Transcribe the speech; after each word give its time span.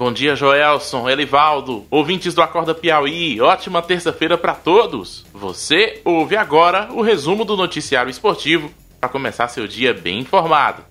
Bom 0.00 0.14
dia, 0.14 0.34
Joelson, 0.34 1.10
Elivaldo, 1.10 1.86
ouvintes 1.90 2.32
do 2.32 2.40
Acorda 2.40 2.74
Piauí. 2.74 3.38
Ótima 3.38 3.82
terça-feira 3.82 4.38
para 4.38 4.54
todos. 4.54 5.26
Você 5.30 6.00
ouve 6.06 6.38
agora 6.38 6.88
o 6.90 7.02
resumo 7.02 7.44
do 7.44 7.54
noticiário 7.54 8.08
esportivo 8.08 8.70
para 8.98 9.10
começar 9.10 9.46
seu 9.48 9.68
dia 9.68 9.92
bem 9.92 10.20
informado. 10.20 10.82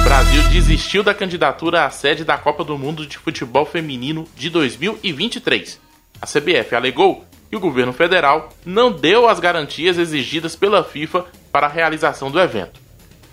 O 0.00 0.04
Brasil 0.04 0.42
desistiu 0.44 1.02
da 1.02 1.12
candidatura 1.12 1.84
à 1.84 1.90
sede 1.90 2.24
da 2.24 2.38
Copa 2.38 2.64
do 2.64 2.78
Mundo 2.78 3.06
de 3.06 3.18
Futebol 3.18 3.66
Feminino 3.66 4.26
de 4.34 4.48
2023. 4.48 5.78
A 6.22 6.26
CBF 6.26 6.74
alegou 6.74 7.26
que 7.50 7.56
o 7.56 7.60
governo 7.60 7.92
federal 7.92 8.48
não 8.64 8.90
deu 8.90 9.28
as 9.28 9.38
garantias 9.38 9.98
exigidas 9.98 10.56
pela 10.56 10.82
FIFA 10.82 11.26
para 11.52 11.66
a 11.66 11.70
realização 11.70 12.30
do 12.30 12.40
evento 12.40 12.86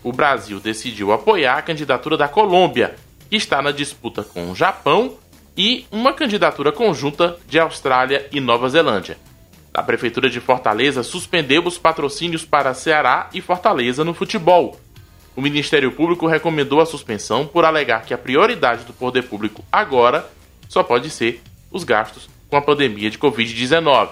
o 0.04 0.12
Brasil 0.12 0.60
decidiu 0.60 1.14
apoiar 1.14 1.58
a 1.58 1.62
candidatura 1.62 2.18
da 2.18 2.28
Colômbia, 2.28 2.96
que 3.34 3.38
está 3.38 3.64
na 3.64 3.72
disputa 3.72 4.22
com 4.22 4.52
o 4.52 4.56
Japão, 4.56 5.18
e 5.58 5.88
uma 5.92 6.14
candidatura 6.14 6.72
conjunta 6.72 7.36
de 7.48 7.58
Austrália 7.58 8.28
e 8.32 8.40
Nova 8.40 8.70
Zelândia. 8.70 9.18
A 9.74 9.82
Prefeitura 9.82 10.30
de 10.30 10.40
Fortaleza 10.40 11.02
suspendeu 11.02 11.66
os 11.66 11.76
patrocínios 11.76 12.46
para 12.46 12.76
Ceará 12.76 13.32
e 13.34 13.42
Fortaleza 13.42 14.04
no 14.04 14.14
futebol. 14.14 14.80
O 15.36 15.42
Ministério 15.42 15.92
Público 15.94 16.28
recomendou 16.28 16.80
a 16.80 16.86
suspensão 16.86 17.48
por 17.48 17.66
alegar 17.66 18.06
que 18.06 18.14
a 18.14 18.20
prioridade 18.20 18.84
do 18.84 18.94
poder 18.94 19.24
público 19.24 19.66
agora 19.72 20.30
só 20.70 20.84
pode 20.84 21.10
ser 21.10 21.42
os 21.72 21.84
gastos 21.84 22.30
com 22.52 22.56
a 22.56 22.62
pandemia 22.62 23.10
de 23.10 23.18
Covid-19. 23.18 24.10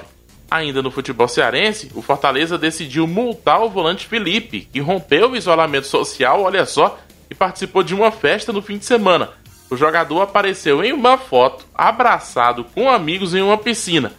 Ainda 0.49 0.81
no 0.81 0.89
futebol 0.89 1.27
cearense, 1.27 1.91
o 1.93 2.01
Fortaleza 2.01 2.57
decidiu 2.57 3.05
multar 3.05 3.61
o 3.61 3.69
volante 3.69 4.07
Felipe, 4.07 4.67
que 4.73 4.79
rompeu 4.79 5.29
o 5.29 5.35
isolamento 5.37 5.85
social, 5.85 6.41
olha 6.41 6.65
só, 6.65 6.99
e 7.31 7.33
participou 7.33 7.81
de 7.81 7.95
uma 7.95 8.11
festa 8.11 8.51
no 8.51 8.61
fim 8.61 8.77
de 8.77 8.83
semana. 8.83 9.29
O 9.69 9.77
jogador 9.77 10.21
apareceu 10.21 10.83
em 10.83 10.91
uma 10.91 11.17
foto 11.17 11.65
abraçado 11.73 12.65
com 12.65 12.89
amigos 12.89 13.33
em 13.33 13.41
uma 13.41 13.57
piscina. 13.57 14.11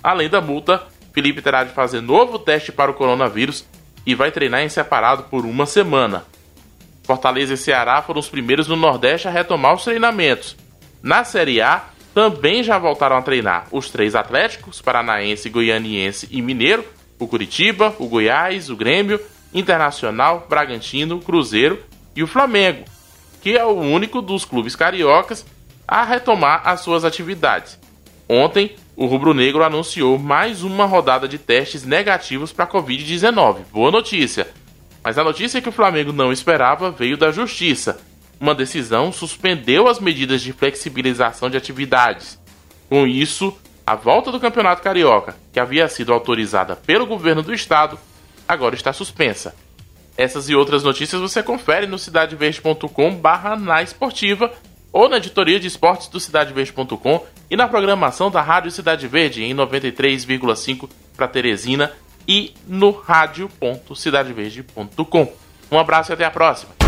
Além 0.00 0.28
da 0.28 0.40
multa, 0.40 0.84
Felipe 1.12 1.42
terá 1.42 1.64
de 1.64 1.74
fazer 1.74 2.00
novo 2.00 2.38
teste 2.38 2.70
para 2.70 2.92
o 2.92 2.94
coronavírus 2.94 3.66
e 4.06 4.14
vai 4.14 4.30
treinar 4.30 4.62
em 4.62 4.68
separado 4.68 5.24
por 5.24 5.44
uma 5.44 5.66
semana. 5.66 6.24
Fortaleza 7.02 7.54
e 7.54 7.56
Ceará 7.56 8.00
foram 8.02 8.20
os 8.20 8.28
primeiros 8.28 8.68
no 8.68 8.76
Nordeste 8.76 9.26
a 9.26 9.32
retomar 9.32 9.74
os 9.74 9.82
treinamentos. 9.82 10.56
Na 11.02 11.24
Série 11.24 11.60
A, 11.60 11.86
também 12.14 12.62
já 12.62 12.78
voltaram 12.78 13.16
a 13.16 13.22
treinar 13.22 13.66
os 13.72 13.90
três 13.90 14.14
Atléticos, 14.14 14.80
Paranaense, 14.80 15.50
Goianiense 15.50 16.28
e 16.30 16.40
Mineiro, 16.40 16.84
o 17.18 17.26
Curitiba, 17.26 17.94
o 17.98 18.06
Goiás, 18.06 18.70
o 18.70 18.76
Grêmio, 18.76 19.20
Internacional, 19.52 20.46
Bragantino, 20.48 21.20
Cruzeiro 21.20 21.89
e 22.20 22.22
o 22.22 22.26
Flamengo, 22.26 22.84
que 23.42 23.56
é 23.56 23.64
o 23.64 23.72
único 23.72 24.22
dos 24.22 24.44
clubes 24.44 24.76
cariocas 24.76 25.44
a 25.88 26.04
retomar 26.04 26.62
as 26.64 26.80
suas 26.80 27.04
atividades. 27.04 27.78
Ontem, 28.28 28.76
o 28.94 29.06
Rubro 29.06 29.34
Negro 29.34 29.64
anunciou 29.64 30.18
mais 30.18 30.62
uma 30.62 30.84
rodada 30.84 31.26
de 31.26 31.38
testes 31.38 31.84
negativos 31.84 32.52
para 32.52 32.64
a 32.64 32.68
Covid-19. 32.68 33.64
Boa 33.72 33.90
notícia! 33.90 34.48
Mas 35.02 35.18
a 35.18 35.24
notícia 35.24 35.60
que 35.60 35.68
o 35.68 35.72
Flamengo 35.72 36.12
não 36.12 36.30
esperava 36.30 36.90
veio 36.90 37.16
da 37.16 37.32
Justiça 37.32 37.98
uma 38.40 38.54
decisão 38.54 39.12
suspendeu 39.12 39.86
as 39.86 40.00
medidas 40.00 40.40
de 40.40 40.54
flexibilização 40.54 41.50
de 41.50 41.58
atividades. 41.58 42.38
Com 42.88 43.06
isso, 43.06 43.54
a 43.86 43.94
volta 43.94 44.32
do 44.32 44.40
Campeonato 44.40 44.82
Carioca, 44.82 45.36
que 45.52 45.60
havia 45.60 45.86
sido 45.88 46.10
autorizada 46.10 46.74
pelo 46.74 47.06
governo 47.06 47.42
do 47.42 47.52
estado, 47.52 47.98
agora 48.48 48.74
está 48.74 48.94
suspensa. 48.94 49.54
Essas 50.20 50.48
e 50.50 50.54
outras 50.54 50.82
notícias 50.82 51.18
você 51.18 51.42
confere 51.42 51.86
no 51.86 51.98
cidadeverde.com 51.98 53.14
barra 53.14 53.56
na 53.56 53.82
esportiva 53.82 54.52
ou 54.92 55.08
na 55.08 55.16
editoria 55.16 55.58
de 55.58 55.66
esportes 55.66 56.08
do 56.08 56.20
cidadeverde.com 56.20 57.24
e 57.50 57.56
na 57.56 57.66
programação 57.66 58.30
da 58.30 58.42
Rádio 58.42 58.70
Cidade 58.70 59.08
Verde 59.08 59.42
em 59.42 59.54
93,5 59.54 60.90
para 61.16 61.26
Teresina 61.26 61.90
e 62.28 62.52
no 62.68 62.90
rádio.cidadeverde.com. 62.90 65.32
Um 65.72 65.78
abraço 65.78 66.12
e 66.12 66.14
até 66.14 66.26
a 66.26 66.30
próxima. 66.30 66.79